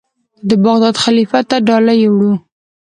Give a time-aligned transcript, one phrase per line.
[0.03, 0.03] ما
[0.49, 2.33] د بغداد خلیفه ته ډالۍ یووړه.